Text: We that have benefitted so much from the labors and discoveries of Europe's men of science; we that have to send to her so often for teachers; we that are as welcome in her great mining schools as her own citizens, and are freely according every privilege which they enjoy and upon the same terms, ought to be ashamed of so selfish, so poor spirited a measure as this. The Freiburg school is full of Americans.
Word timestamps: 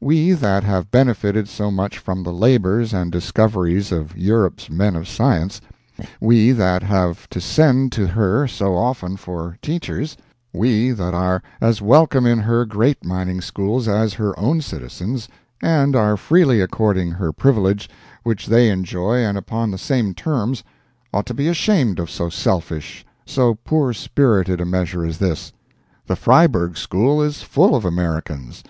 We 0.00 0.32
that 0.32 0.64
have 0.64 0.90
benefitted 0.90 1.48
so 1.48 1.70
much 1.70 1.98
from 1.98 2.24
the 2.24 2.32
labors 2.32 2.92
and 2.92 3.12
discoveries 3.12 3.92
of 3.92 4.18
Europe's 4.18 4.68
men 4.68 4.96
of 4.96 5.06
science; 5.06 5.60
we 6.20 6.50
that 6.50 6.82
have 6.82 7.28
to 7.30 7.40
send 7.40 7.92
to 7.92 8.08
her 8.08 8.48
so 8.48 8.74
often 8.74 9.16
for 9.16 9.56
teachers; 9.62 10.16
we 10.52 10.90
that 10.90 11.14
are 11.14 11.44
as 11.60 11.80
welcome 11.80 12.26
in 12.26 12.40
her 12.40 12.64
great 12.66 13.04
mining 13.04 13.40
schools 13.40 13.86
as 13.86 14.14
her 14.14 14.36
own 14.36 14.60
citizens, 14.62 15.28
and 15.62 15.94
are 15.94 16.16
freely 16.16 16.60
according 16.60 17.12
every 17.12 17.32
privilege 17.34 17.88
which 18.24 18.46
they 18.48 18.70
enjoy 18.70 19.18
and 19.18 19.38
upon 19.38 19.70
the 19.70 19.78
same 19.78 20.12
terms, 20.12 20.64
ought 21.14 21.26
to 21.26 21.34
be 21.34 21.46
ashamed 21.46 22.00
of 22.00 22.10
so 22.10 22.28
selfish, 22.28 23.06
so 23.24 23.54
poor 23.54 23.92
spirited 23.92 24.60
a 24.60 24.64
measure 24.64 25.04
as 25.06 25.18
this. 25.18 25.52
The 26.08 26.16
Freiburg 26.16 26.76
school 26.76 27.22
is 27.22 27.42
full 27.42 27.76
of 27.76 27.84
Americans. 27.84 28.64